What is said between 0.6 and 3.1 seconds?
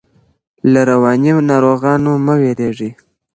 له رواني ناروغانو مه ویریږئ.